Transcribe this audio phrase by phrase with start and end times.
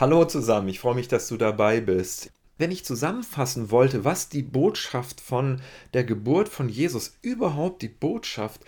[0.00, 2.30] Hallo zusammen, ich freue mich, dass du dabei bist.
[2.56, 5.60] Wenn ich zusammenfassen wollte, was die Botschaft von
[5.92, 8.64] der Geburt von Jesus überhaupt die Botschaft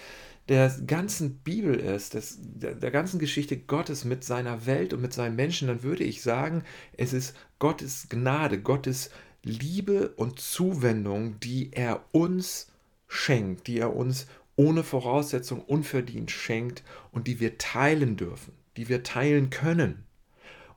[0.49, 5.13] der ganzen Bibel ist, des, der, der ganzen Geschichte Gottes mit seiner Welt und mit
[5.13, 6.65] seinen Menschen, dann würde ich sagen,
[6.97, 9.11] es ist Gottes Gnade, Gottes
[9.45, 12.73] Liebe und Zuwendung, die er uns
[13.07, 14.27] schenkt, die er uns
[14.57, 20.10] ohne Voraussetzung unverdient schenkt und die wir teilen dürfen, die wir teilen können.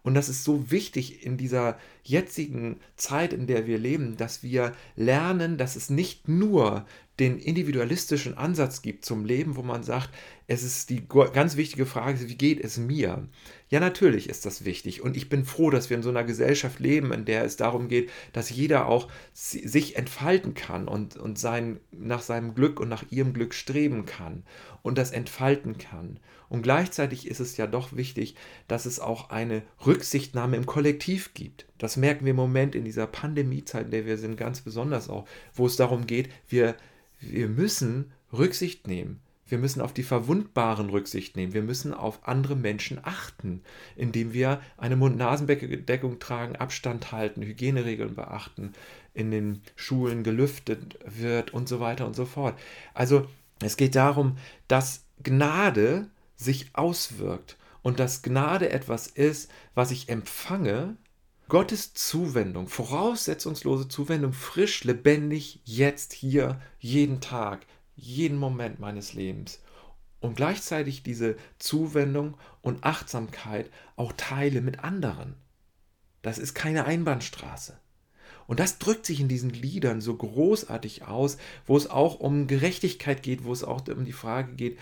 [0.03, 4.73] Und das ist so wichtig in dieser jetzigen Zeit, in der wir leben, dass wir
[4.97, 6.85] lernen, dass es nicht nur
[7.19, 10.09] den individualistischen Ansatz gibt zum Leben, wo man sagt,
[10.47, 13.27] es ist die ganz wichtige Frage, wie geht es mir?
[13.73, 16.79] Ja, natürlich ist das wichtig und ich bin froh, dass wir in so einer Gesellschaft
[16.79, 21.79] leben, in der es darum geht, dass jeder auch sich entfalten kann und, und sein,
[21.91, 24.43] nach seinem Glück und nach ihrem Glück streben kann
[24.83, 26.19] und das entfalten kann.
[26.49, 28.35] Und gleichzeitig ist es ja doch wichtig,
[28.67, 31.65] dass es auch eine Rücksichtnahme im Kollektiv gibt.
[31.79, 35.25] Das merken wir im Moment in dieser Pandemiezeit, in der wir sind, ganz besonders auch,
[35.51, 36.75] wo es darum geht, wir,
[37.21, 39.22] wir müssen Rücksicht nehmen.
[39.53, 41.53] Wir müssen auf die Verwundbaren Rücksicht nehmen.
[41.53, 43.61] Wir müssen auf andere Menschen achten,
[43.95, 48.73] indem wir eine Mund-Nasen-Bedeckung tragen, Abstand halten, Hygieneregeln beachten,
[49.13, 52.57] in den Schulen gelüftet wird und so weiter und so fort.
[52.95, 53.27] Also
[53.61, 60.97] es geht darum, dass Gnade sich auswirkt und dass Gnade etwas ist, was ich empfange,
[61.47, 69.61] Gottes Zuwendung, voraussetzungslose Zuwendung, frisch, lebendig, jetzt, hier, jeden Tag, jeden Moment meines Lebens.
[70.19, 75.35] Und gleichzeitig diese Zuwendung und Achtsamkeit auch teile mit anderen.
[76.21, 77.77] Das ist keine Einbahnstraße.
[78.47, 83.23] Und das drückt sich in diesen Liedern so großartig aus, wo es auch um Gerechtigkeit
[83.23, 84.77] geht, wo es auch um die Frage geht,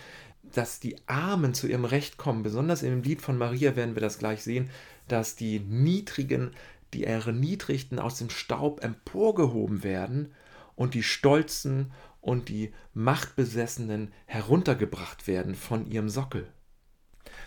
[0.53, 2.43] dass die Armen zu ihrem Recht kommen.
[2.43, 4.69] Besonders dem Lied von Maria werden wir das gleich sehen,
[5.07, 6.51] dass die Niedrigen,
[6.93, 10.33] die Erniedrigten aus dem Staub emporgehoben werden
[10.75, 16.47] und die Stolzen und die Machtbesessenen heruntergebracht werden von ihrem Sockel.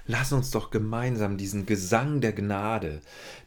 [0.06, 3.00] Lass uns doch gemeinsam diesen Gesang der Gnade,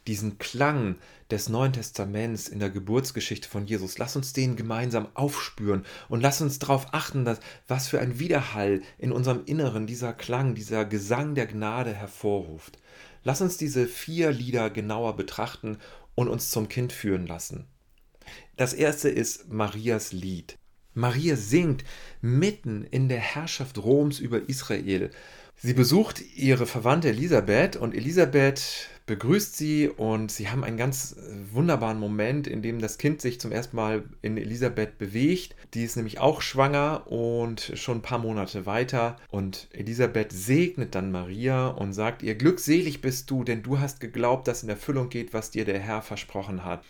[0.07, 0.95] diesen Klang
[1.29, 6.41] des Neuen Testaments in der Geburtsgeschichte von Jesus, lass uns den gemeinsam aufspüren und lass
[6.41, 11.35] uns darauf achten, dass, was für ein Widerhall in unserem Inneren dieser Klang, dieser Gesang
[11.35, 12.79] der Gnade hervorruft.
[13.23, 15.77] Lass uns diese vier Lieder genauer betrachten
[16.15, 17.67] und uns zum Kind führen lassen.
[18.55, 20.57] Das erste ist Marias Lied.
[20.97, 21.83] Maria singt
[22.21, 25.11] mitten in der Herrschaft Roms über Israel
[25.59, 31.51] Sie besucht ihre Verwandte Elisabeth und Elisabeth begrüßt sie und sie haben einen ganz äh,
[31.51, 35.55] wunderbaren Moment, in dem das Kind sich zum ersten Mal in Elisabeth bewegt.
[35.73, 39.15] Die ist nämlich auch schwanger und schon ein paar Monate weiter.
[39.31, 44.47] Und Elisabeth segnet dann Maria und sagt ihr, glückselig bist du, denn du hast geglaubt,
[44.47, 46.83] dass in Erfüllung geht, was dir der Herr versprochen hat.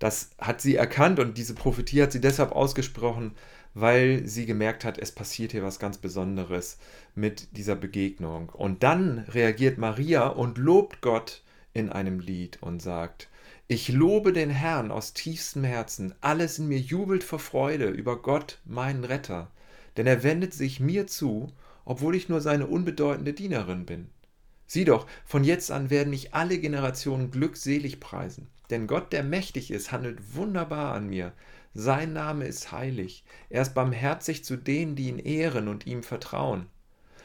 [0.00, 3.32] Das hat sie erkannt und diese Prophetie hat sie deshalb ausgesprochen,
[3.74, 6.78] weil sie gemerkt hat, es passiert hier was ganz Besonderes
[7.14, 8.48] mit dieser Begegnung.
[8.48, 11.42] Und dann reagiert Maria und lobt Gott
[11.74, 13.28] in einem Lied und sagt,
[13.68, 18.58] ich lobe den Herrn aus tiefstem Herzen, alles in mir jubelt vor Freude über Gott,
[18.64, 19.50] meinen Retter,
[19.96, 21.52] denn er wendet sich mir zu,
[21.84, 24.08] obwohl ich nur seine unbedeutende Dienerin bin.
[24.66, 29.70] Sieh doch, von jetzt an werden mich alle Generationen glückselig preisen, denn Gott, der mächtig
[29.70, 31.32] ist, handelt wunderbar an mir.
[31.74, 33.24] Sein Name ist heilig.
[33.48, 36.66] Er ist barmherzig zu denen, die ihn ehren und ihm vertrauen.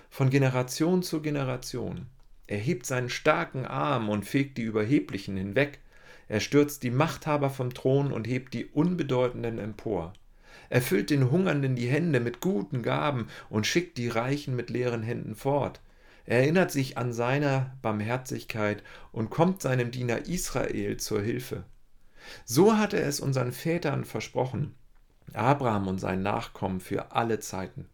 [0.10, 2.08] Von Generation zu Generation.
[2.48, 5.80] Er hebt seinen starken Arm und fegt die Überheblichen hinweg.
[6.28, 10.14] Er stürzt die Machthaber vom Thron und hebt die Unbedeutenden empor.
[10.70, 15.04] Er füllt den Hungernden die Hände mit guten Gaben und schickt die Reichen mit leeren
[15.04, 15.82] Händen fort.
[16.26, 21.66] Er erinnert sich an seiner Barmherzigkeit und kommt seinem Diener Israel zur Hilfe.
[22.46, 24.74] So hatte er es unseren Vätern versprochen,
[25.34, 27.88] Abraham und seinen Nachkommen für alle Zeiten.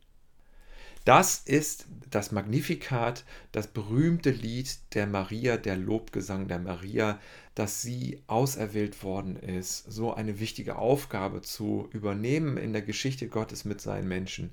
[1.04, 7.20] Das ist das Magnifikat, das berühmte Lied der Maria, der Lobgesang der Maria,
[7.56, 13.66] dass sie auserwählt worden ist, so eine wichtige Aufgabe zu übernehmen in der Geschichte Gottes
[13.66, 14.52] mit seinen Menschen.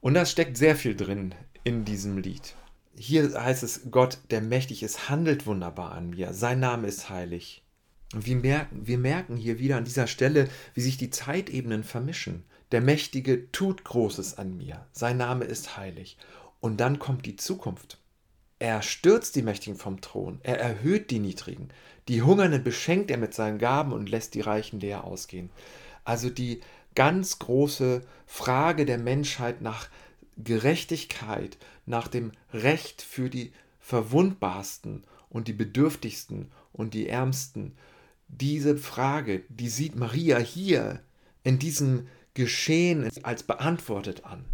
[0.00, 1.34] Und da steckt sehr viel drin
[1.64, 2.54] in diesem Lied.
[2.98, 6.32] Hier heißt es, Gott, der mächtig ist, handelt wunderbar an mir.
[6.32, 7.62] Sein Name ist heilig.
[8.12, 12.44] Und wir merken, wir merken hier wieder an dieser Stelle, wie sich die Zeitebenen vermischen.
[12.72, 14.86] Der Mächtige tut Großes an mir.
[14.92, 16.16] Sein Name ist heilig.
[16.60, 17.98] Und dann kommt die Zukunft.
[18.58, 20.40] Er stürzt die Mächtigen vom Thron.
[20.42, 21.68] Er erhöht die Niedrigen.
[22.08, 25.50] Die Hungernden beschenkt er mit seinen Gaben und lässt die Reichen leer ausgehen.
[26.04, 26.60] Also die
[26.94, 29.88] ganz große Frage der Menschheit nach
[30.38, 37.76] Gerechtigkeit, nach dem Recht für die Verwundbarsten und die Bedürftigsten und die Ärmsten.
[38.28, 41.00] Diese Frage, die sieht Maria hier
[41.42, 44.44] in diesem Geschehen als beantwortet an.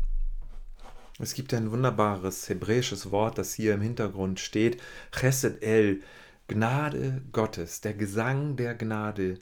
[1.18, 4.80] Es gibt ein wunderbares hebräisches Wort, das hier im Hintergrund steht,
[5.12, 6.00] Chesed El,
[6.48, 9.38] Gnade Gottes, der Gesang der Gnade.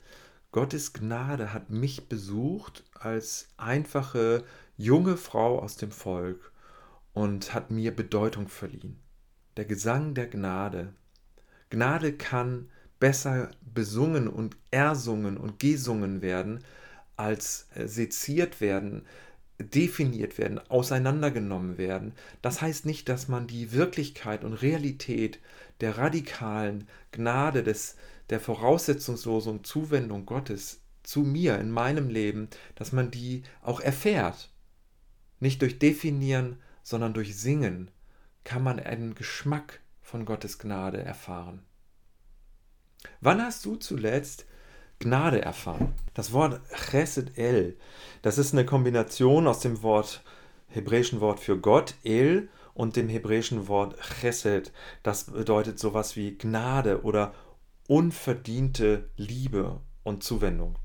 [0.51, 4.43] Gottes Gnade hat mich besucht als einfache
[4.77, 6.51] junge Frau aus dem Volk
[7.13, 8.99] und hat mir Bedeutung verliehen.
[9.57, 10.93] Der Gesang der Gnade.
[11.69, 16.63] Gnade kann besser besungen und ersungen und gesungen werden,
[17.17, 19.05] als äh, seziert werden,
[19.59, 22.13] definiert werden, auseinandergenommen werden.
[22.41, 25.39] Das heißt nicht, dass man die Wirklichkeit und Realität
[25.81, 27.95] der radikalen Gnade, des,
[28.29, 34.49] der voraussetzungslosen Zuwendung Gottes zu mir in meinem Leben, dass man die auch erfährt.
[35.39, 37.91] Nicht durch Definieren, sondern durch Singen
[38.43, 41.63] kann man einen Geschmack von Gottes Gnade erfahren.
[43.21, 44.45] Wann hast du zuletzt
[44.99, 45.93] Gnade erfahren?
[46.13, 47.77] Das Wort Chesed El,
[48.21, 50.23] das ist eine Kombination aus dem Wort
[50.67, 54.71] hebräischen Wort für Gott, El, und dem hebräischen Wort Chesed.
[55.03, 57.33] Das bedeutet sowas wie Gnade oder
[57.87, 60.77] unverdiente Liebe und Zuwendung.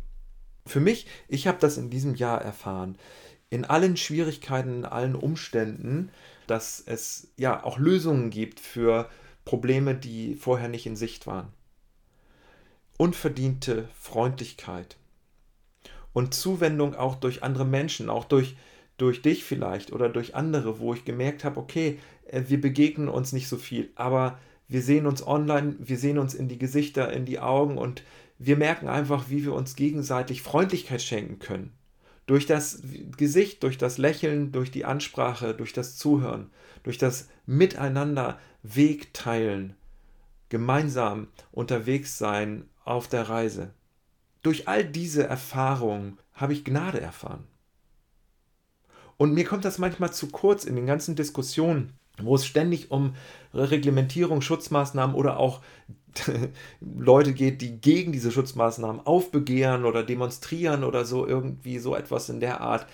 [0.67, 2.99] Für mich, ich habe das in diesem Jahr erfahren,
[3.51, 6.11] in allen Schwierigkeiten, in allen Umständen,
[6.47, 9.09] dass es ja auch Lösungen gibt für
[9.45, 11.49] Probleme, die vorher nicht in Sicht waren.
[12.97, 14.97] Unverdiente Freundlichkeit
[16.13, 18.57] und Zuwendung auch durch andere Menschen, auch durch
[18.99, 23.33] durch dich vielleicht oder durch andere, wo ich gemerkt habe, okay, äh, wir begegnen uns
[23.33, 27.25] nicht so viel, aber wir sehen uns online, wir sehen uns in die Gesichter, in
[27.25, 28.03] die Augen und
[28.39, 31.73] wir merken einfach, wie wir uns gegenseitig Freundlichkeit schenken können.
[32.29, 32.83] Durch das
[33.17, 36.51] Gesicht, durch das Lächeln, durch die Ansprache, durch das Zuhören,
[36.83, 39.77] durch das Miteinander Weg teilen,
[40.51, 43.73] gemeinsam unterwegs sein auf der Reise.
[44.43, 47.47] Durch all diese Erfahrungen habe ich Gnade erfahren.
[49.17, 53.15] Und mir kommt das manchmal zu kurz in den ganzen Diskussionen, wo es ständig um
[53.55, 55.61] Reglementierung, Schutzmaßnahmen oder auch
[56.81, 62.41] Leute geht, die gegen diese Schutzmaßnahmen aufbegehren oder demonstrieren oder so irgendwie so etwas in
[62.41, 62.87] der Art.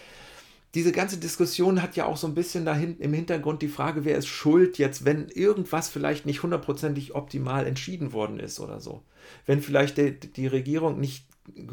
[0.74, 4.18] Diese ganze Diskussion hat ja auch so ein bisschen dahin im Hintergrund die Frage, wer
[4.18, 9.02] ist schuld jetzt, wenn irgendwas vielleicht nicht hundertprozentig optimal entschieden worden ist oder so.
[9.46, 11.26] Wenn vielleicht die, die Regierung nicht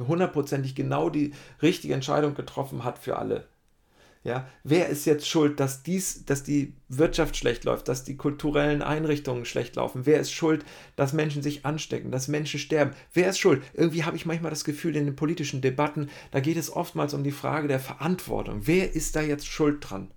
[0.07, 3.47] hundertprozentig genau die richtige Entscheidung getroffen hat für alle.
[4.23, 8.83] Ja, wer ist jetzt schuld, dass dies, dass die Wirtschaft schlecht läuft, dass die kulturellen
[8.83, 10.05] Einrichtungen schlecht laufen?
[10.05, 10.63] Wer ist schuld,
[10.95, 12.91] dass Menschen sich anstecken, dass Menschen sterben?
[13.13, 13.63] Wer ist schuld?
[13.73, 17.23] Irgendwie habe ich manchmal das Gefühl, in den politischen Debatten, da geht es oftmals um
[17.23, 18.67] die Frage der Verantwortung.
[18.67, 20.11] Wer ist da jetzt schuld dran?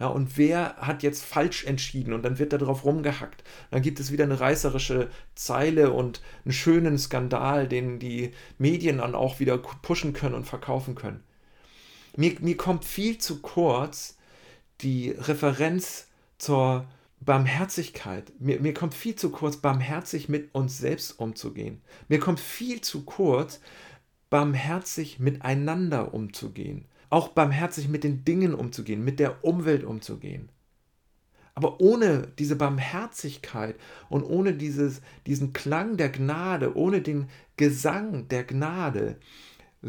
[0.00, 2.12] Ja, und wer hat jetzt falsch entschieden?
[2.14, 3.44] Und dann wird da drauf rumgehackt.
[3.70, 9.14] Dann gibt es wieder eine reißerische Zeile und einen schönen Skandal, den die Medien dann
[9.14, 11.22] auch wieder pushen können und verkaufen können.
[12.16, 14.16] Mir, mir kommt viel zu kurz
[14.80, 16.08] die Referenz
[16.38, 16.86] zur
[17.20, 18.32] Barmherzigkeit.
[18.38, 21.80] Mir, mir kommt viel zu kurz, barmherzig mit uns selbst umzugehen.
[22.08, 23.60] Mir kommt viel zu kurz,
[24.30, 26.86] barmherzig miteinander umzugehen.
[27.10, 30.48] Auch barmherzig mit den Dingen umzugehen, mit der Umwelt umzugehen.
[31.54, 33.76] Aber ohne diese Barmherzigkeit
[34.10, 39.16] und ohne dieses, diesen Klang der Gnade, ohne den Gesang der Gnade,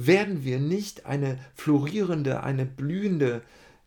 [0.06, 3.42] werden wir nicht eine florierende, eine blühende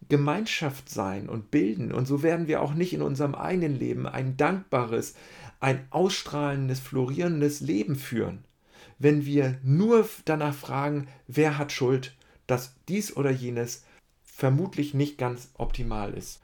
[0.09, 1.93] Gemeinschaft sein und bilden.
[1.93, 5.15] Und so werden wir auch nicht in unserem eigenen Leben ein dankbares,
[5.61, 8.45] ein ausstrahlendes, florierendes Leben führen,
[8.99, 12.17] wenn wir nur danach fragen, wer hat Schuld,
[12.49, 13.85] dass dies oder jenes
[14.25, 16.43] vermutlich nicht ganz optimal ist.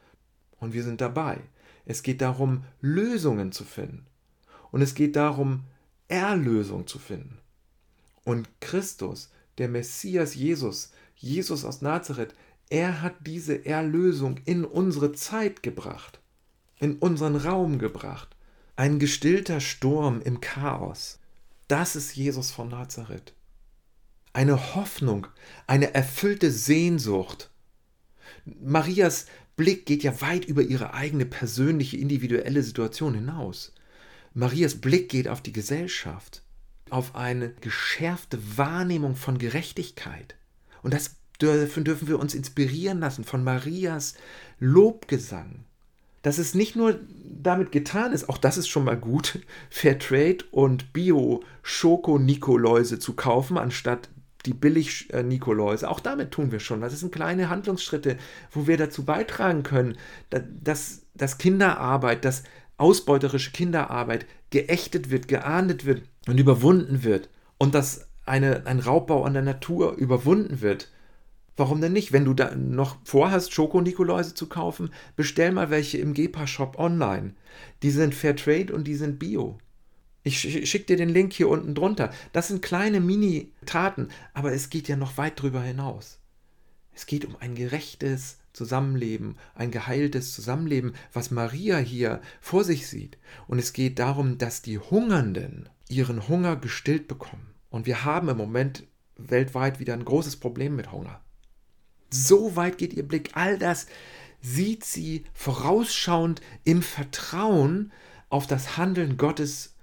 [0.61, 1.39] Und wir sind dabei.
[1.85, 4.05] Es geht darum, Lösungen zu finden.
[4.71, 5.65] Und es geht darum,
[6.07, 7.39] Erlösung zu finden.
[8.23, 12.33] Und Christus der Messias Jesus, Jesus aus Nazareth,
[12.69, 16.19] er hat diese Erlösung in unsere Zeit gebracht,
[16.79, 18.35] in unseren Raum gebracht.
[18.75, 21.19] Ein gestillter Sturm im Chaos.
[21.67, 23.33] Das ist Jesus von Nazareth.
[24.33, 25.27] Eine Hoffnung,
[25.65, 27.49] eine erfüllte Sehnsucht.
[28.45, 33.73] Marias Blick geht ja weit über ihre eigene persönliche, individuelle Situation hinaus.
[34.35, 36.43] Marias Blick geht auf die Gesellschaft
[36.91, 40.35] auf eine geschärfte Wahrnehmung von Gerechtigkeit.
[40.83, 44.15] Und das dürfen, dürfen wir uns inspirieren lassen von Marias
[44.59, 45.65] Lobgesang.
[46.21, 49.39] Dass es nicht nur damit getan ist, auch das ist schon mal gut,
[49.69, 54.09] Fairtrade und Bio-Schoko-Nikoläuse zu kaufen, anstatt
[54.45, 55.89] die Billig-Nikoläuse.
[55.89, 56.81] Auch damit tun wir schon.
[56.81, 58.17] Das sind kleine Handlungsschritte,
[58.51, 59.97] wo wir dazu beitragen können,
[60.29, 62.43] dass, dass Kinderarbeit, dass
[62.77, 69.33] ausbeuterische Kinderarbeit geächtet wird, geahndet wird und überwunden wird und dass eine, ein Raubbau an
[69.33, 70.91] der Natur überwunden wird,
[71.55, 72.11] warum denn nicht?
[72.11, 77.33] Wenn du da noch vorhast, Schoko-Nikoläuse zu kaufen, bestell mal welche im Gepa-Shop online.
[77.81, 79.57] Die sind Fairtrade und die sind Bio.
[80.23, 82.11] Ich schicke dir den Link hier unten drunter.
[82.33, 86.19] Das sind kleine Mini-Taten, aber es geht ja noch weit drüber hinaus.
[86.93, 93.17] Es geht um ein gerechtes Zusammenleben, ein geheiltes Zusammenleben, was Maria hier vor sich sieht.
[93.47, 97.53] Und es geht darum, dass die Hungernden ihren Hunger gestillt bekommen.
[97.69, 98.83] Und wir haben im Moment
[99.17, 101.21] weltweit wieder ein großes Problem mit Hunger.
[102.09, 103.31] So weit geht ihr Blick.
[103.33, 103.87] All das
[104.41, 107.91] sieht sie vorausschauend im Vertrauen
[108.29, 109.77] auf das Handeln Gottes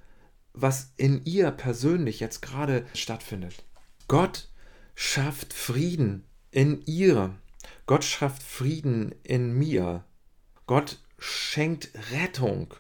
[0.54, 3.64] was in ihr persönlich jetzt gerade stattfindet.
[4.08, 4.48] Gott
[4.94, 7.34] schafft Frieden in ihr.
[7.86, 10.04] Gott schafft Frieden in mir.
[10.66, 12.72] Gott schenkt Rettung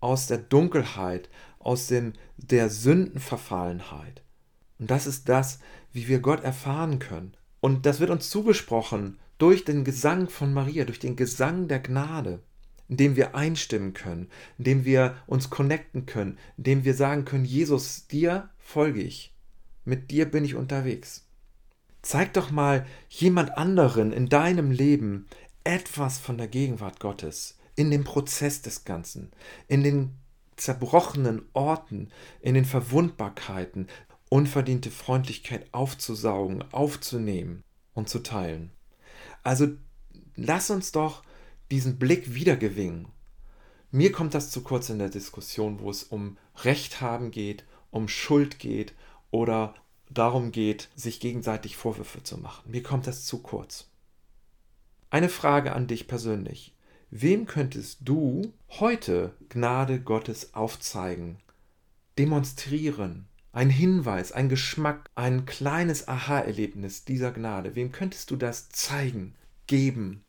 [0.00, 4.22] aus der Dunkelheit, aus dem, der Sündenverfallenheit.
[4.78, 5.58] Und das ist das,
[5.92, 7.34] wie wir Gott erfahren können.
[7.60, 12.40] Und das wird uns zugesprochen durch den Gesang von Maria, durch den Gesang der Gnade
[12.88, 17.24] in dem wir einstimmen können, in dem wir uns connecten können, in dem wir sagen
[17.24, 19.34] können, Jesus, dir folge ich,
[19.84, 21.26] mit dir bin ich unterwegs.
[22.02, 25.26] Zeig doch mal jemand anderen in deinem Leben
[25.64, 29.30] etwas von der Gegenwart Gottes, in dem Prozess des Ganzen,
[29.66, 30.14] in den
[30.58, 32.10] zerbrochenen Orten,
[32.40, 33.88] in den Verwundbarkeiten,
[34.28, 38.70] unverdiente Freundlichkeit aufzusaugen, aufzunehmen und zu teilen.
[39.42, 39.68] Also
[40.36, 41.22] lass uns doch
[41.70, 43.08] diesen Blick wiedergewinnen.
[43.90, 48.08] Mir kommt das zu kurz in der Diskussion, wo es um Recht haben geht, um
[48.08, 48.94] Schuld geht
[49.30, 49.74] oder
[50.10, 52.70] darum geht, sich gegenseitig Vorwürfe zu machen.
[52.70, 53.88] Mir kommt das zu kurz.
[55.10, 56.74] Eine Frage an dich persönlich.
[57.10, 61.38] Wem könntest du heute Gnade Gottes aufzeigen,
[62.18, 67.74] demonstrieren, ein Hinweis, ein Geschmack, ein kleines Aha-Erlebnis dieser Gnade?
[67.74, 69.34] Wem könntest du das zeigen,
[69.66, 70.22] geben,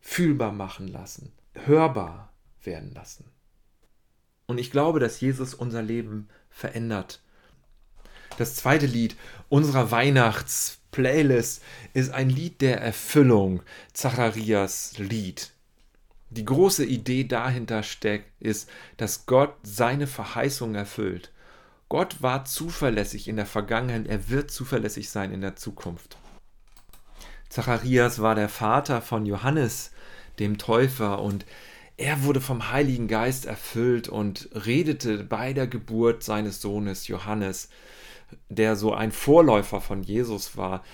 [0.00, 2.32] fühlbar machen lassen, hörbar
[2.62, 3.24] werden lassen.
[4.46, 7.22] Und ich glaube, dass Jesus unser Leben verändert.
[8.38, 9.16] Das zweite Lied
[9.48, 15.52] unserer Weihnachts-Playlist ist ein Lied der Erfüllung, Zacharias Lied.
[16.30, 21.32] Die große Idee dahinter steckt, ist, dass Gott seine Verheißung erfüllt.
[21.88, 26.18] Gott war zuverlässig in der Vergangenheit, er wird zuverlässig sein in der Zukunft.
[27.48, 29.90] Zacharias war der Vater von Johannes,
[30.38, 31.44] dem Täufer, und
[31.96, 37.70] er wurde vom Heiligen Geist erfüllt und redete bei der Geburt seines Sohnes Johannes,
[38.48, 40.84] der so ein Vorläufer von Jesus war,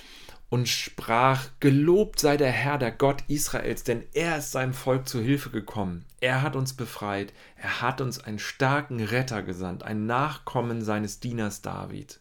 [0.48, 5.20] und sprach, Gelobt sei der Herr, der Gott Israels, denn er ist seinem Volk zu
[5.20, 6.04] Hilfe gekommen.
[6.20, 11.62] Er hat uns befreit, er hat uns einen starken Retter gesandt, ein Nachkommen seines Dieners
[11.62, 12.20] David.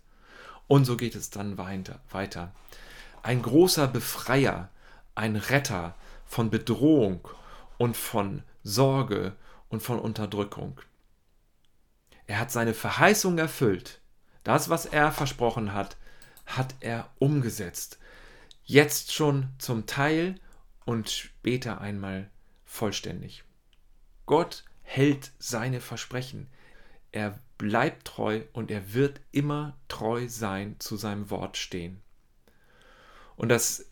[0.67, 2.51] Und so geht es dann weiter
[3.25, 4.69] ein großer Befreier,
[5.15, 5.95] ein Retter
[6.27, 7.27] von Bedrohung
[7.79, 9.35] und von Sorge
[9.69, 10.79] und von Unterdrückung.
[12.27, 13.99] Er hat seine Verheißung erfüllt.
[14.43, 15.97] Das, was er versprochen hat,
[16.45, 17.97] hat er umgesetzt.
[18.65, 20.35] Jetzt schon zum Teil
[20.85, 22.29] und später einmal
[22.65, 23.43] vollständig.
[24.25, 26.47] Gott hält seine Versprechen.
[27.11, 32.01] Er bleibt treu und er wird immer treu sein, zu seinem Wort stehen.
[33.35, 33.85] Und das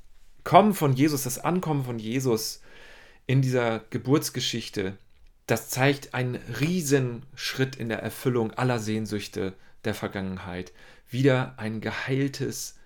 [0.44, 2.62] Kommen von Jesus, das Ankommen von Jesus
[3.27, 4.98] in dieser Geburtsgeschichte,
[5.46, 9.53] das zeigt einen Riesenschritt in der Erfüllung aller Sehnsüchte
[9.86, 10.74] der Vergangenheit.
[11.10, 12.80] Wieder ein geheiltes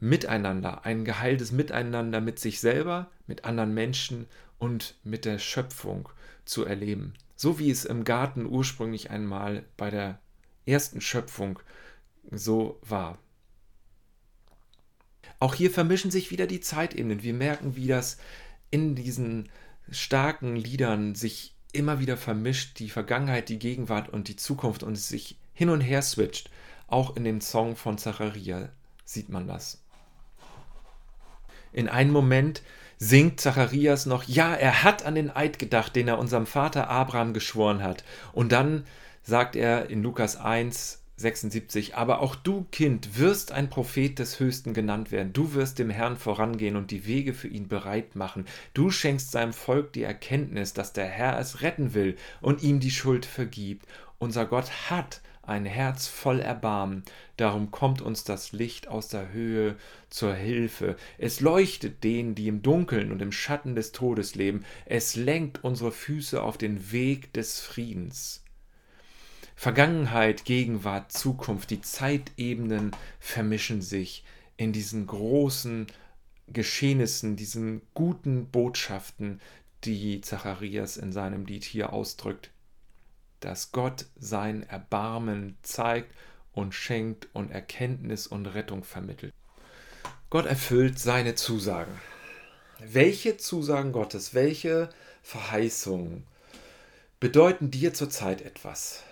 [0.00, 4.26] Miteinander, ein geheiltes Miteinander mit sich selber, mit anderen Menschen
[4.58, 6.08] und mit der Schöpfung
[6.44, 7.14] zu erleben.
[7.36, 10.18] So wie es im Garten ursprünglich einmal bei der
[10.66, 11.58] ersten Schöpfung
[12.30, 13.18] so war.
[15.38, 17.22] Auch hier vermischen sich wieder die Zeitebenen.
[17.22, 18.18] Wir merken, wie das
[18.70, 19.48] in diesen
[19.90, 25.08] starken Liedern sich immer wieder vermischt, die Vergangenheit, die Gegenwart und die Zukunft und es
[25.08, 26.50] sich hin und her switcht.
[26.88, 28.70] Auch in dem Song von Zacharia
[29.04, 29.82] sieht man das.
[31.72, 32.62] In einem Moment
[32.98, 37.32] singt Zacharias noch, ja, er hat an den Eid gedacht, den er unserem Vater Abraham
[37.32, 38.04] geschworen hat.
[38.32, 38.84] Und dann
[39.22, 41.96] sagt er in Lukas 1, 76.
[41.96, 45.32] Aber auch du, Kind, wirst ein Prophet des Höchsten genannt werden.
[45.32, 48.46] Du wirst dem Herrn vorangehen und die Wege für ihn bereit machen.
[48.74, 52.90] Du schenkst seinem Volk die Erkenntnis, dass der Herr es retten will und ihm die
[52.90, 53.86] Schuld vergibt.
[54.18, 57.02] Unser Gott hat ein Herz voll Erbarmen.
[57.36, 59.76] Darum kommt uns das Licht aus der Höhe
[60.08, 60.96] zur Hilfe.
[61.18, 64.64] Es leuchtet denen, die im Dunkeln und im Schatten des Todes leben.
[64.86, 68.44] Es lenkt unsere Füße auf den Weg des Friedens.
[69.56, 74.24] Vergangenheit, Gegenwart, Zukunft, die Zeitebenen vermischen sich
[74.56, 75.86] in diesen großen
[76.46, 79.40] Geschehnissen, diesen guten Botschaften,
[79.84, 82.50] die Zacharias in seinem Lied hier ausdrückt,
[83.40, 86.14] dass Gott sein Erbarmen zeigt
[86.52, 89.32] und schenkt und Erkenntnis und Rettung vermittelt.
[90.28, 92.00] Gott erfüllt seine Zusagen.
[92.78, 94.88] Welche Zusagen Gottes, welche
[95.22, 96.24] Verheißungen
[97.18, 99.02] bedeuten dir zurzeit etwas?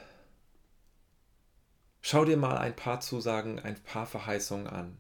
[2.01, 4.97] Schau dir mal ein paar Zusagen, ein paar Verheißungen an.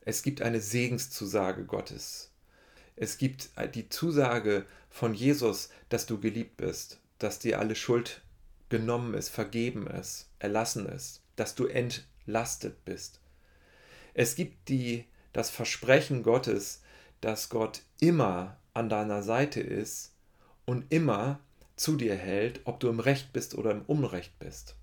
[0.00, 2.30] Es gibt eine Segenszusage Gottes.
[2.96, 8.22] Es gibt die Zusage von Jesus, dass du geliebt bist, dass dir alle Schuld
[8.68, 13.20] genommen ist, vergeben ist, erlassen ist, dass du entlastet bist.
[14.14, 16.82] Es gibt die, das Versprechen Gottes,
[17.20, 20.12] dass Gott immer an deiner Seite ist
[20.64, 21.40] und immer
[21.76, 24.76] zu dir hält, ob du im Recht bist oder im Unrecht bist.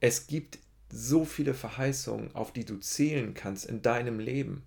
[0.00, 0.58] Es gibt
[0.90, 4.62] so viele Verheißungen, auf die du zählen kannst in deinem Leben.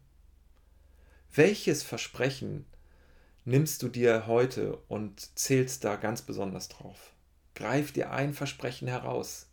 [1.34, 2.66] Welches Versprechen
[3.46, 7.14] nimmst du dir heute und zählst da ganz besonders drauf?
[7.56, 9.48] Greif dir ein Versprechen heraus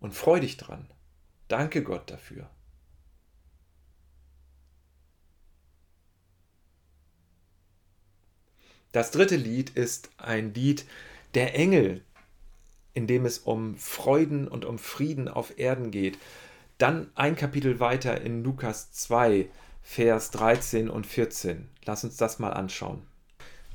[0.00, 0.86] und freu dich dran.
[1.48, 2.48] Danke Gott dafür.
[8.92, 10.84] Das dritte Lied ist ein Lied
[11.34, 12.02] der Engel,
[12.92, 16.18] in dem es um Freuden und um Frieden auf Erden geht.
[16.78, 19.48] Dann ein Kapitel weiter in Lukas 2,
[19.82, 21.68] Vers 13 und 14.
[21.84, 23.02] Lass uns das mal anschauen.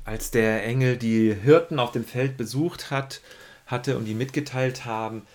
[0.06, 3.20] Als der Engel die Hirten auf dem Feld besucht hat,
[3.66, 5.26] hatte und die mitgeteilt haben,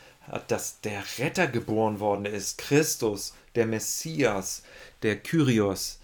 [0.47, 4.63] dass der Retter geboren worden ist, Christus, der Messias,
[5.03, 5.99] der Kyrios,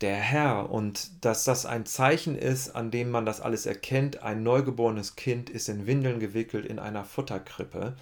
[0.00, 0.68] der Herr.
[0.68, 5.48] Und dass das ein Zeichen ist, an dem man das alles erkennt, ein neugeborenes Kind
[5.48, 7.94] ist in Windeln gewickelt in einer Futterkrippe,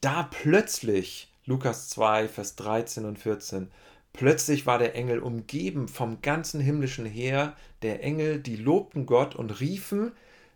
[0.00, 3.72] da plötzlich, Lukas 2, Vers 13 und 14,
[4.12, 9.60] plötzlich war der Engel umgeben vom ganzen himmlischen Heer, der Engel, die lobten Gott und
[9.60, 10.12] riefen,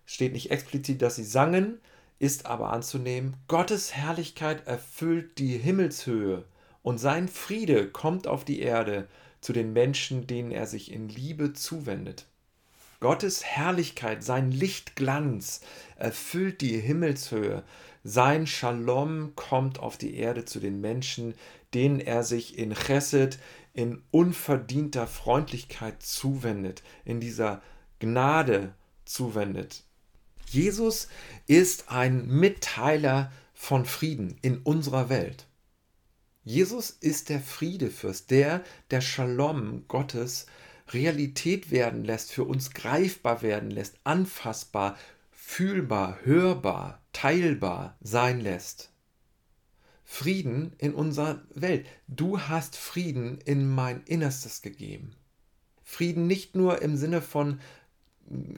[0.07, 1.79] steht nicht explizit, dass sie sangen,
[2.19, 6.45] ist aber anzunehmen, Gottes Herrlichkeit erfüllt die Himmelshöhe
[6.83, 9.09] und sein Friede kommt auf die Erde
[9.41, 12.27] zu den Menschen, denen er sich in Liebe zuwendet.
[13.01, 15.61] Gottes Herrlichkeit, sein Lichtglanz
[15.97, 17.65] erfüllt die Himmelshöhe.
[18.05, 21.35] Sein Shalom kommt auf die Erde zu den Menschen,
[21.75, 23.39] denen er sich in Chesed,
[23.73, 27.63] in unverdienter Freundlichkeit zuwendet, in dieser
[27.99, 29.85] Gnade zuwendet.
[30.47, 31.09] Jesus
[31.47, 35.47] ist ein Mitteiler von Frieden in unserer Welt.
[36.45, 40.47] Jesus ist der Friedefürst, der der Shalom Gottes
[40.89, 44.99] Realität werden lässt, für uns greifbar werden lässt, anfassbar,
[45.31, 48.92] fühlbar, hörbar, teilbar sein lässt.
[50.13, 51.87] Frieden in unserer Welt.
[52.07, 55.15] Du hast Frieden in mein Innerstes gegeben.
[55.83, 57.61] Frieden nicht nur im Sinne von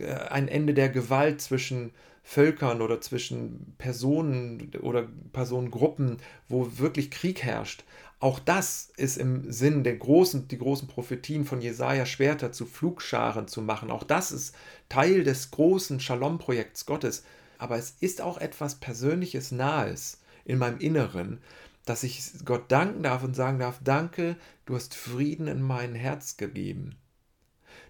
[0.00, 1.92] äh, ein Ende der Gewalt zwischen
[2.24, 6.16] Völkern oder zwischen Personen oder Personengruppen,
[6.48, 7.84] wo wirklich Krieg herrscht.
[8.18, 13.46] Auch das ist im Sinn der großen, die großen Prophetien von Jesaja Schwerter zu Flugscharen
[13.46, 13.92] zu machen.
[13.92, 14.56] Auch das ist
[14.88, 17.22] Teil des großen Shalom-Projekts Gottes.
[17.58, 21.40] Aber es ist auch etwas Persönliches Nahes in meinem Inneren,
[21.84, 26.36] dass ich Gott danken darf und sagen darf, danke, du hast Frieden in mein Herz
[26.36, 26.96] gegeben.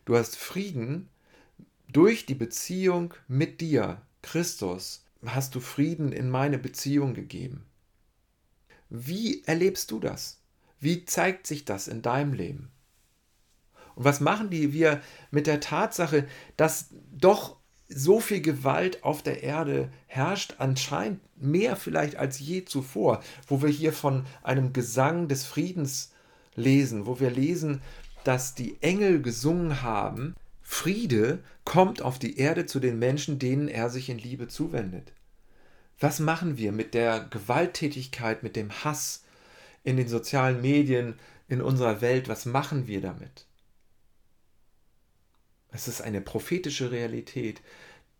[0.04, 1.08] Du hast Frieden
[1.88, 7.64] durch die Beziehung mit dir, Christus hast du Frieden in meine Beziehung gegeben.
[8.90, 10.40] Wie erlebst du das?
[10.80, 12.70] Wie zeigt sich das in deinem Leben?
[13.94, 17.56] Und was machen die wir mit der Tatsache, dass doch
[17.94, 23.68] so viel Gewalt auf der Erde herrscht, anscheinend mehr vielleicht als je zuvor, wo wir
[23.68, 26.12] hier von einem Gesang des Friedens
[26.56, 27.82] lesen, wo wir lesen,
[28.24, 33.90] dass die Engel gesungen haben, Friede kommt auf die Erde zu den Menschen, denen er
[33.90, 35.12] sich in Liebe zuwendet.
[36.00, 39.24] Was machen wir mit der Gewalttätigkeit, mit dem Hass
[39.84, 41.14] in den sozialen Medien,
[41.48, 42.28] in unserer Welt?
[42.28, 43.46] Was machen wir damit?
[45.70, 47.60] Es ist eine prophetische Realität,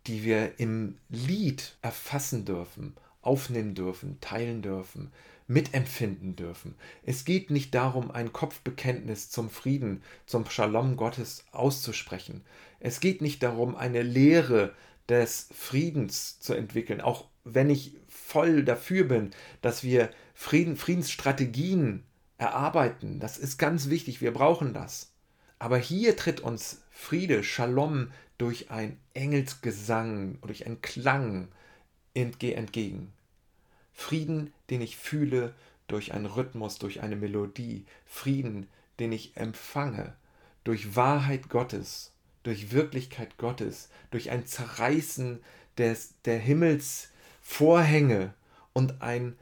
[0.07, 5.13] die wir im Lied erfassen dürfen, aufnehmen dürfen, teilen dürfen,
[5.47, 6.75] mitempfinden dürfen.
[7.05, 12.43] Es geht nicht darum, ein Kopfbekenntnis zum Frieden, zum Shalom Gottes auszusprechen.
[12.81, 14.75] Es geht nicht darum, eine Lehre
[15.09, 22.05] des Friedens zu entwickeln, auch wenn ich voll dafür bin, dass wir Frieden, Friedensstrategien
[22.39, 23.21] erarbeiten.
[23.21, 25.13] Das ist ganz wichtig, wir brauchen das.
[25.59, 31.49] Aber hier tritt uns Friede, Shalom durch ein Engelsgesang, durch einen Klang
[32.15, 33.13] entgegen.
[33.93, 35.55] Frieden, den ich fühle
[35.87, 37.85] durch einen Rhythmus, durch eine Melodie.
[38.07, 38.69] Frieden,
[38.99, 40.15] den ich empfange
[40.65, 42.11] durch Wahrheit Gottes,
[42.43, 45.41] durch Wirklichkeit Gottes, durch ein Zerreißen
[45.79, 48.35] des, der Himmelsvorhänge
[48.73, 49.37] und ein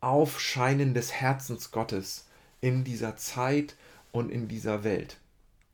[0.00, 2.26] Aufscheinen des Herzens Gottes
[2.60, 3.76] in dieser Zeit
[4.12, 5.18] und in dieser Welt.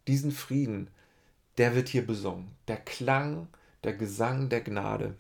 [0.07, 0.89] Diesen Frieden,
[1.59, 2.57] der wird hier besungen.
[2.69, 3.49] Der Klang,
[3.85, 5.15] der Gesang der Gnade.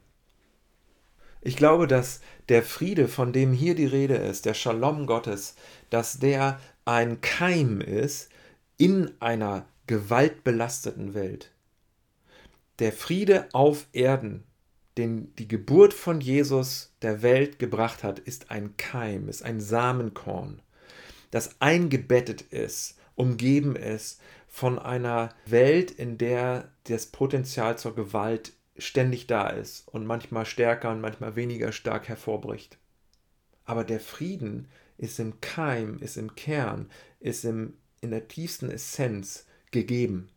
[1.42, 5.54] Ich glaube, dass der Friede, von dem hier die Rede ist, der Shalom Gottes,
[5.88, 8.28] dass der ein Keim ist
[8.76, 11.50] in einer gewaltbelasteten Welt.
[12.78, 14.44] Der Friede auf Erden,
[14.98, 20.60] den die Geburt von Jesus der Welt gebracht hat, ist ein Keim, ist ein Samenkorn,
[21.30, 29.26] das eingebettet ist, umgeben ist von einer Welt, in der das Potenzial zur Gewalt ständig
[29.26, 32.78] da ist und manchmal stärker und manchmal weniger stark hervorbricht.
[33.66, 39.46] Aber der Frieden ist im Keim, ist im Kern, ist im, in der tiefsten Essenz
[39.70, 40.30] gegeben.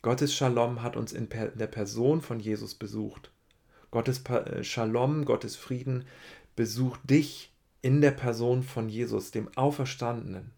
[0.00, 3.30] Gottes Shalom hat uns in der Person von Jesus besucht.
[3.90, 6.06] Gottes äh, Shalom, Gottes Frieden
[6.56, 7.52] besucht dich
[7.82, 10.57] in der Person von Jesus, dem Auferstandenen.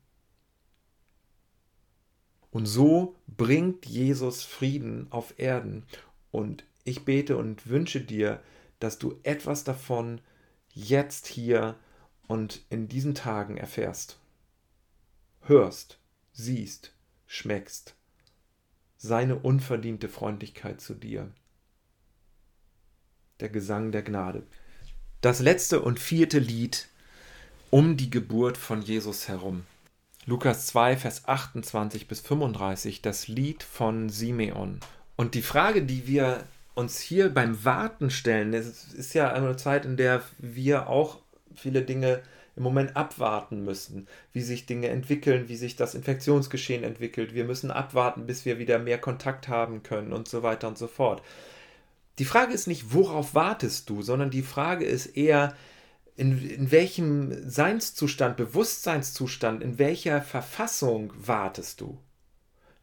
[2.50, 5.84] Und so bringt Jesus Frieden auf Erden.
[6.30, 8.42] Und ich bete und wünsche dir,
[8.80, 10.20] dass du etwas davon
[10.72, 11.76] jetzt hier
[12.26, 14.18] und in diesen Tagen erfährst.
[15.42, 15.98] Hörst,
[16.32, 16.92] siehst,
[17.26, 17.94] schmeckst.
[18.96, 21.30] Seine unverdiente Freundlichkeit zu dir.
[23.40, 24.46] Der Gesang der Gnade.
[25.20, 26.88] Das letzte und vierte Lied
[27.70, 29.64] um die Geburt von Jesus herum.
[30.26, 34.80] Lukas 2, Vers 28 bis 35, das Lied von Simeon.
[35.16, 39.86] Und die Frage, die wir uns hier beim Warten stellen, es ist ja eine Zeit,
[39.86, 41.18] in der wir auch
[41.54, 42.20] viele Dinge
[42.54, 47.34] im Moment abwarten müssen, wie sich Dinge entwickeln, wie sich das Infektionsgeschehen entwickelt.
[47.34, 50.86] Wir müssen abwarten, bis wir wieder mehr Kontakt haben können und so weiter und so
[50.86, 51.22] fort.
[52.18, 55.54] Die Frage ist nicht, worauf wartest du, sondern die Frage ist eher,
[56.16, 61.98] in, in welchem Seinszustand, Bewusstseinszustand, in welcher Verfassung wartest du?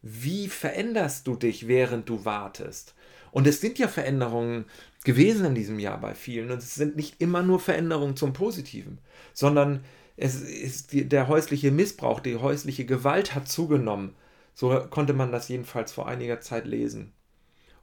[0.02, 2.94] Wie veränderst du dich, während du wartest?
[3.30, 4.64] Und es sind ja Veränderungen
[5.04, 6.50] gewesen in diesem Jahr bei vielen.
[6.50, 8.98] Und es sind nicht immer nur Veränderungen zum Positiven,
[9.32, 9.84] sondern
[10.16, 14.14] es ist der häusliche Missbrauch, die häusliche Gewalt hat zugenommen.
[14.54, 17.12] So konnte man das jedenfalls vor einiger Zeit lesen.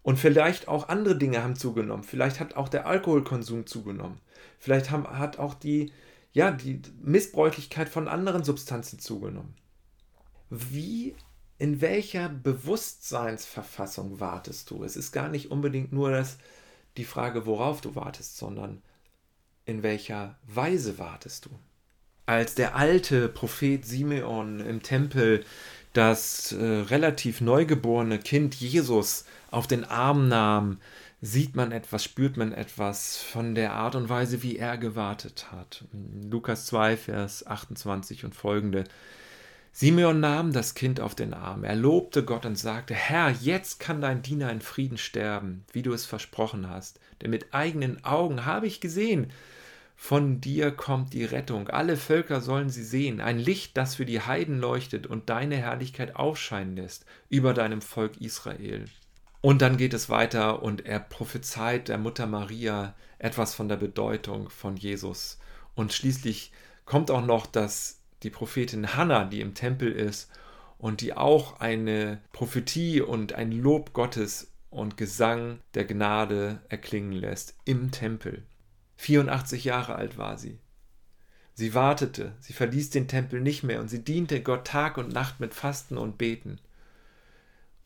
[0.03, 2.03] Und vielleicht auch andere Dinge haben zugenommen.
[2.03, 4.19] Vielleicht hat auch der Alkoholkonsum zugenommen.
[4.59, 5.91] Vielleicht haben, hat auch die,
[6.33, 9.55] ja, die Missbräuchlichkeit von anderen Substanzen zugenommen.
[10.49, 11.15] Wie
[11.57, 14.83] in welcher Bewusstseinsverfassung wartest du?
[14.83, 16.37] Es ist gar nicht unbedingt nur das,
[16.97, 18.81] die Frage, worauf du wartest, sondern
[19.65, 21.49] in welcher Weise wartest du?
[22.25, 25.45] Als der alte Prophet Simeon im Tempel
[25.93, 30.79] das äh, relativ neugeborene Kind Jesus auf den Arm nahm,
[31.25, 35.83] sieht man etwas, spürt man etwas von der Art und Weise, wie er gewartet hat.
[36.29, 38.83] Lukas 2, Vers 28 und folgende.
[39.71, 44.01] Simeon nahm das Kind auf den Arm, er lobte Gott und sagte, Herr, jetzt kann
[44.01, 48.67] dein Diener in Frieden sterben, wie du es versprochen hast, denn mit eigenen Augen habe
[48.67, 49.33] ich gesehen,
[49.97, 54.21] von dir kommt die Rettung, alle Völker sollen sie sehen, ein Licht, das für die
[54.21, 58.85] Heiden leuchtet und deine Herrlichkeit aufscheinen lässt über deinem Volk Israel.
[59.45, 64.49] Und dann geht es weiter und er prophezeit der Mutter Maria etwas von der Bedeutung
[64.49, 65.37] von Jesus.
[65.75, 66.51] Und schließlich
[66.85, 70.31] kommt auch noch das die Prophetin Hannah, die im Tempel ist
[70.79, 77.53] und die auch eine Prophetie und ein Lob Gottes und Gesang der Gnade erklingen lässt
[77.65, 78.41] im Tempel.
[78.97, 80.57] 84 Jahre alt war sie.
[81.53, 85.39] Sie wartete, sie verließ den Tempel nicht mehr und sie diente Gott Tag und Nacht
[85.39, 86.59] mit Fasten und Beten.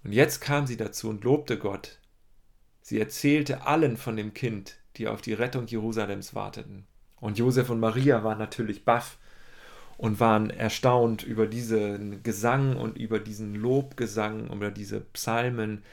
[0.03, 1.99] Und jetzt kam sie dazu und lobte Gott.
[2.81, 6.85] Sie erzählte allen von dem Kind, die auf die Rettung Jerusalems warteten.
[7.19, 9.17] Und Josef und Maria waren natürlich baff
[9.97, 15.83] und waren erstaunt über diesen Gesang und über diesen Lobgesang, über diese Psalmen,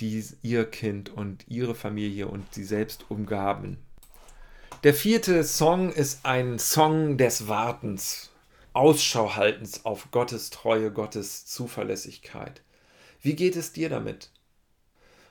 [0.00, 3.76] die ihr Kind und ihre Familie und sie selbst umgaben.
[4.82, 8.30] Der vierte Song ist ein Song des Wartens,
[8.72, 12.62] Ausschauhaltens auf Gottes Treue, Gottes Zuverlässigkeit.
[13.20, 14.30] Wie geht es dir damit?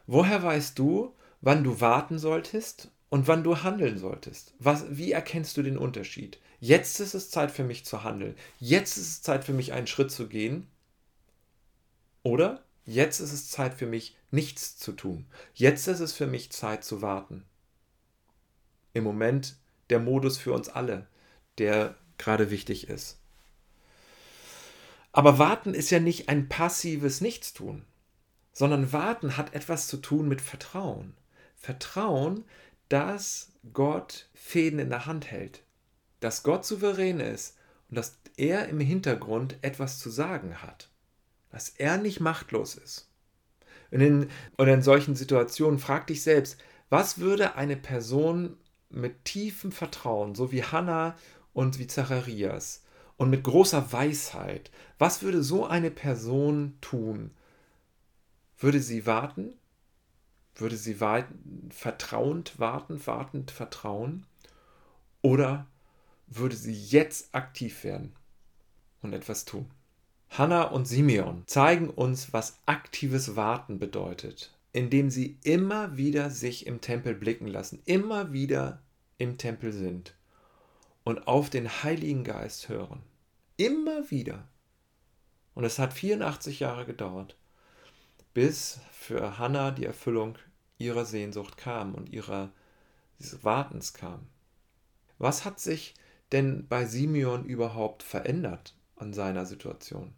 [0.08, 4.54] Woher weißt du, wann du warten solltest und wann du handeln solltest.
[4.60, 6.40] Was, wie erkennst du den Unterschied?
[6.60, 8.36] Jetzt ist es Zeit für mich zu handeln.
[8.60, 10.68] Jetzt ist es Zeit für mich, einen Schritt zu gehen.
[12.22, 15.26] Oder jetzt ist es Zeit für mich, nichts zu tun.
[15.54, 17.46] Jetzt ist es für mich Zeit zu warten.
[18.94, 19.56] Im Moment
[19.90, 21.08] der Modus für uns alle,
[21.58, 23.19] der gerade wichtig ist.
[25.12, 27.86] Aber warten ist ja nicht ein passives Nichtstun,
[28.52, 31.16] sondern warten hat etwas zu tun mit Vertrauen.
[31.56, 32.46] Vertrauen,
[32.90, 35.64] dass Gott Fäden in der Hand hält,
[36.20, 37.58] dass Gott souverän ist
[37.90, 40.90] und dass er im Hintergrund etwas zu sagen hat,
[41.50, 43.10] dass er nicht machtlos ist.
[43.92, 46.58] Und in, und in solchen Situationen frag dich selbst,
[46.90, 48.58] was würde eine Person
[48.90, 51.16] mit tiefem Vertrauen, so wie Hannah
[51.54, 52.84] und wie Zacharias,
[53.20, 57.32] und mit großer Weisheit, was würde so eine Person tun?
[58.58, 59.56] Würde sie warten?
[60.56, 64.26] Würde sie warten, vertrauend warten, wartend vertrauen?
[65.22, 65.68] Oder
[66.28, 68.16] würde sie jetzt aktiv werden
[69.02, 69.70] und etwas tun?
[70.30, 76.80] Hannah und Simeon zeigen uns, was aktives Warten bedeutet, indem sie immer wieder sich im
[76.80, 78.82] Tempel blicken lassen, immer wieder
[79.18, 80.16] im Tempel sind
[81.04, 83.02] und auf den Heiligen Geist hören.
[83.60, 84.48] Immer wieder.
[85.54, 87.36] Und es hat 84 Jahre gedauert,
[88.34, 90.38] bis für Hannah die Erfüllung
[90.78, 92.54] ihrer Sehnsucht kam und ihrer
[93.42, 94.28] Wartens kam.
[95.18, 95.94] Was hat sich
[96.32, 100.14] denn bei Simeon überhaupt verändert an seiner Situation?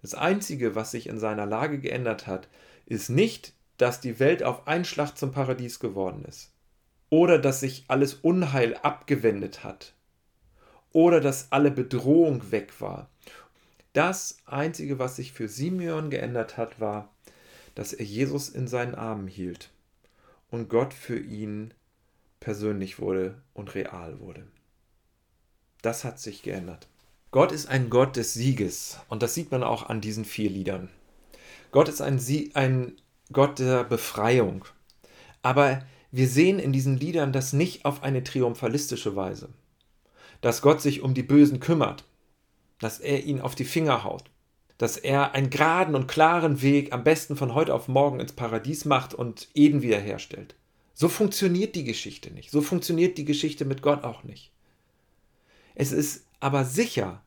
[0.00, 2.48] Das Einzige, was sich in seiner Lage geändert hat,
[2.86, 6.50] ist nicht, dass die Welt auf einen Schlag zum Paradies geworden ist
[7.10, 9.92] oder dass sich alles Unheil abgewendet hat
[10.92, 13.08] oder dass alle Bedrohung weg war.
[13.92, 17.12] Das Einzige, was sich für Simeon geändert hat, war,
[17.74, 19.70] dass er Jesus in seinen Armen hielt
[20.50, 21.72] und Gott für ihn
[22.40, 24.46] persönlich wurde und real wurde.
[25.82, 26.88] Das hat sich geändert.
[27.30, 30.88] Gott ist ein Gott des Sieges und das sieht man auch an diesen vier Liedern.
[31.70, 32.96] Gott ist ein, Sie ein
[33.32, 34.64] Gott der Befreiung.
[35.42, 39.48] Aber wir sehen in diesen Liedern das nicht auf eine triumphalistische Weise.
[40.40, 42.04] Dass Gott sich um die Bösen kümmert,
[42.78, 44.24] dass er ihnen auf die Finger haut,
[44.78, 48.84] dass er einen geraden und klaren Weg am besten von heute auf morgen ins Paradies
[48.84, 50.54] macht und Eden wiederherstellt.
[50.94, 52.50] So funktioniert die Geschichte nicht.
[52.50, 54.50] So funktioniert die Geschichte mit Gott auch nicht.
[55.74, 57.22] Es ist aber sicher,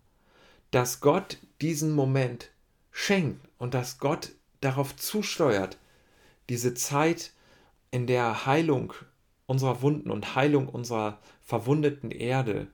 [0.72, 2.50] dass Gott diesen Moment
[2.92, 5.78] schenkt und dass Gott darauf zusteuert,
[6.50, 7.32] diese Zeit
[7.92, 8.94] in der Heilung
[9.46, 12.68] unserer Wunden und Heilung unserer verwundeten Erde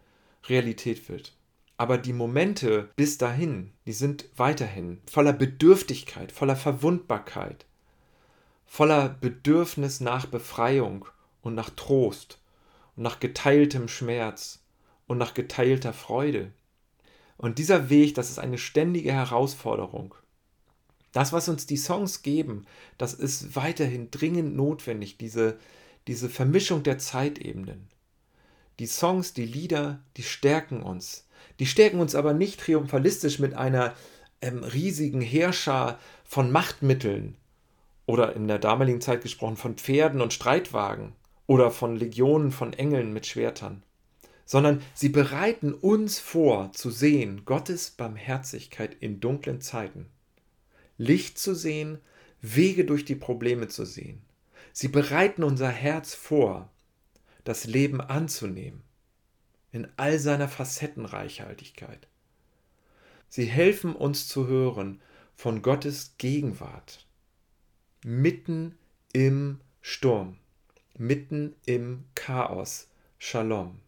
[0.47, 1.33] Realität wird.
[1.77, 7.65] Aber die Momente bis dahin, die sind weiterhin voller Bedürftigkeit, voller Verwundbarkeit,
[8.65, 11.05] voller Bedürfnis nach Befreiung
[11.41, 12.39] und nach Trost
[12.95, 14.59] und nach geteiltem Schmerz
[15.07, 16.51] und nach geteilter Freude.
[17.37, 20.13] Und dieser Weg, das ist eine ständige Herausforderung.
[21.13, 22.65] Das, was uns die Songs geben,
[22.97, 25.57] das ist weiterhin dringend notwendig, diese,
[26.07, 27.87] diese Vermischung der Zeitebenen.
[28.79, 31.27] Die Songs, die Lieder, die stärken uns.
[31.59, 33.93] Die stärken uns aber nicht triumphalistisch mit einer
[34.41, 37.35] ähm, riesigen Heerschar von Machtmitteln
[38.05, 41.13] oder in der damaligen Zeit gesprochen von Pferden und Streitwagen
[41.45, 43.83] oder von Legionen von Engeln mit Schwertern,
[44.45, 50.07] sondern sie bereiten uns vor zu sehen Gottes Barmherzigkeit in dunklen Zeiten.
[50.97, 51.99] Licht zu sehen,
[52.41, 54.21] Wege durch die Probleme zu sehen.
[54.71, 56.69] Sie bereiten unser Herz vor,
[57.43, 58.83] das Leben anzunehmen,
[59.71, 62.07] in all seiner Facettenreichhaltigkeit.
[63.29, 65.01] Sie helfen uns zu hören
[65.35, 67.05] von Gottes Gegenwart,
[68.03, 68.77] mitten
[69.13, 70.37] im Sturm,
[70.97, 73.79] mitten im Chaos, Shalom.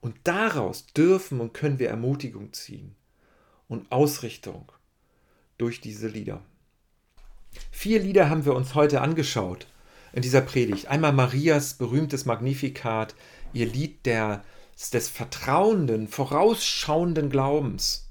[0.00, 2.94] Und daraus dürfen und können wir Ermutigung ziehen
[3.68, 4.70] und Ausrichtung
[5.56, 6.42] durch diese Lieder.
[7.70, 9.66] Vier Lieder haben wir uns heute angeschaut
[10.14, 10.86] in dieser Predigt.
[10.86, 13.16] Einmal Marias berühmtes Magnificat,
[13.52, 14.44] ihr Lied der,
[14.92, 18.10] des vertrauenden, vorausschauenden Glaubens.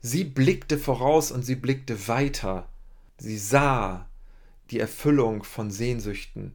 [0.00, 2.68] Sie blickte voraus und sie blickte weiter.
[3.18, 4.08] Sie sah
[4.70, 6.54] die Erfüllung von Sehnsüchten,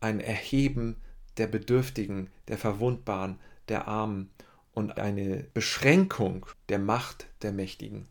[0.00, 0.96] ein Erheben
[1.38, 3.38] der Bedürftigen, der Verwundbaren,
[3.68, 4.30] der Armen
[4.74, 8.06] und eine Beschränkung der Macht der Mächtigen.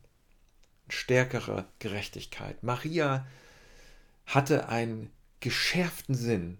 [0.89, 2.63] Stärkere Gerechtigkeit.
[2.63, 3.27] Maria
[4.25, 6.57] hatte einen geschärften Sinn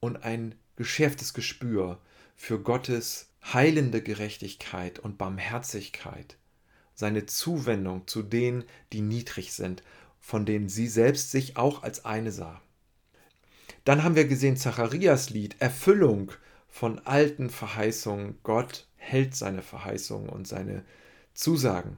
[0.00, 2.00] und ein geschärftes Gespür
[2.36, 6.36] für Gottes heilende Gerechtigkeit und Barmherzigkeit,
[6.94, 9.82] seine Zuwendung zu denen, die niedrig sind,
[10.20, 12.60] von denen sie selbst sich auch als eine sah.
[13.84, 16.32] Dann haben wir gesehen Zacharias Lied, Erfüllung
[16.68, 18.38] von alten Verheißungen.
[18.42, 20.84] Gott hält seine Verheißungen und seine
[21.34, 21.96] Zusagen.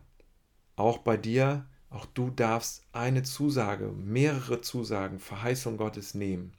[0.77, 6.53] Auch bei dir, auch du darfst eine Zusage, mehrere Zusagen, Verheißung Gottes nehmen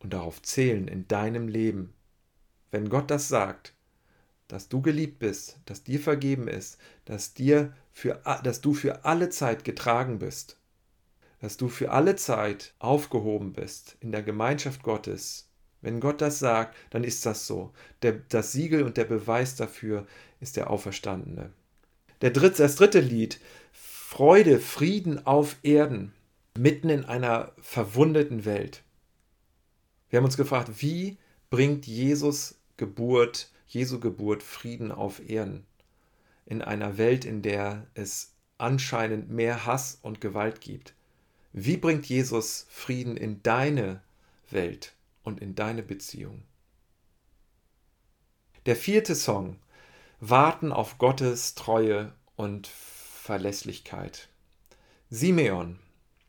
[0.00, 1.92] und darauf zählen in deinem Leben.
[2.70, 3.74] Wenn Gott das sagt,
[4.48, 9.28] dass du geliebt bist, dass dir vergeben ist, dass, dir für, dass du für alle
[9.28, 10.58] Zeit getragen bist,
[11.40, 15.48] dass du für alle Zeit aufgehoben bist in der Gemeinschaft Gottes.
[15.80, 17.72] Wenn Gott das sagt, dann ist das so.
[18.02, 20.06] Der, das Siegel und der Beweis dafür
[20.40, 21.52] ist der Auferstandene.
[22.20, 23.38] Der dritte, das dritte Lied,
[24.10, 26.14] Freude, Frieden auf Erden,
[26.56, 28.82] mitten in einer verwundeten Welt.
[30.08, 31.18] Wir haben uns gefragt, wie
[31.50, 35.66] bringt Jesus Geburt, Jesu Geburt Frieden auf Erden?
[36.46, 40.94] In einer Welt, in der es anscheinend mehr Hass und Gewalt gibt.
[41.52, 44.00] Wie bringt Jesus Frieden in deine
[44.48, 46.44] Welt und in deine Beziehung?
[48.64, 49.56] Der vierte Song,
[50.18, 52.70] Warten auf Gottes Treue und
[53.28, 54.30] Verlässlichkeit.
[55.10, 55.78] Simeon.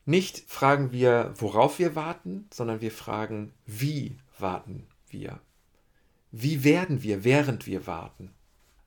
[0.04, 5.40] Nicht fragen wir, worauf wir warten, sondern wir fragen, wie warten wir?
[6.34, 8.34] Wie werden wir, während wir warten?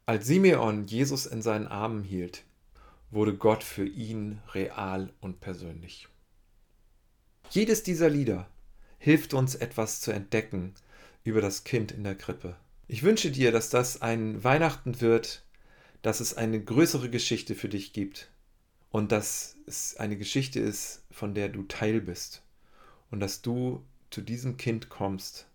[0.05, 2.45] Als Simeon Jesus in seinen Armen hielt,
[3.11, 6.07] wurde Gott für ihn real und persönlich.
[7.49, 8.47] Jedes dieser Lieder
[8.99, 10.75] hilft uns etwas zu entdecken
[11.25, 12.57] über das Kind in der Krippe.
[12.89, 15.47] Ich wünsche dir, dass das ein Weihnachten wird,
[16.03, 18.31] dass es eine größere Geschichte für dich gibt
[18.91, 22.43] und dass es eine Geschichte ist, von der du Teil bist
[23.11, 25.47] und dass du zu diesem Kind kommst.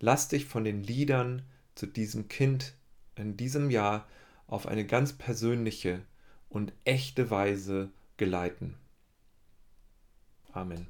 [0.00, 1.42] Lass dich von den Liedern
[1.74, 2.74] zu diesem Kind
[3.16, 4.06] in diesem Jahr
[4.46, 6.02] auf eine ganz persönliche
[6.48, 8.74] und echte Weise geleiten.
[10.52, 10.86] Amen.